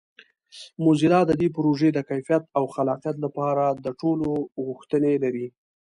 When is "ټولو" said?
4.01-4.29